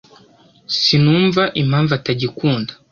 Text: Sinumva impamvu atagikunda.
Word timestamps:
Sinumva 0.79 1.43
impamvu 1.61 1.91
atagikunda. 1.99 2.71